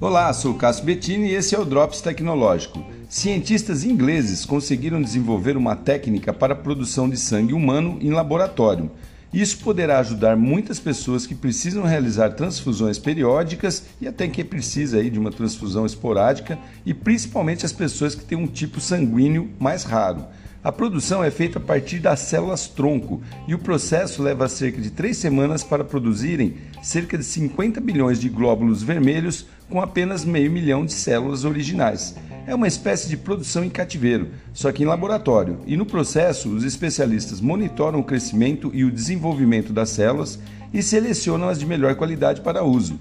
[0.00, 2.84] Olá, sou Cássio Bettini e esse é o Drops Tecnológico.
[3.08, 8.92] Cientistas ingleses conseguiram desenvolver uma técnica para a produção de sangue humano em laboratório.
[9.32, 15.10] Isso poderá ajudar muitas pessoas que precisam realizar transfusões periódicas e até quem precisa aí
[15.10, 20.24] de uma transfusão esporádica e principalmente as pessoas que têm um tipo sanguíneo mais raro.
[20.64, 24.90] A produção é feita a partir das células tronco e o processo leva cerca de
[24.90, 30.84] três semanas para produzirem cerca de 50 bilhões de glóbulos vermelhos com apenas meio milhão
[30.84, 32.16] de células originais.
[32.48, 36.64] É uma espécie de produção em cativeiro, só que em laboratório, e no processo os
[36.64, 40.38] especialistas monitoram o crescimento e o desenvolvimento das células
[40.72, 42.98] e selecionam as de melhor qualidade para uso.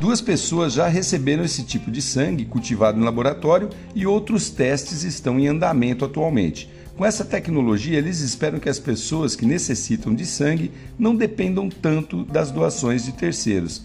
[0.00, 5.38] Duas pessoas já receberam esse tipo de sangue cultivado em laboratório e outros testes estão
[5.38, 6.70] em andamento atualmente.
[6.96, 12.24] Com essa tecnologia, eles esperam que as pessoas que necessitam de sangue não dependam tanto
[12.24, 13.84] das doações de terceiros.